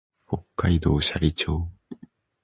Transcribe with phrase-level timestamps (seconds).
[0.25, 1.69] 北海道斜里町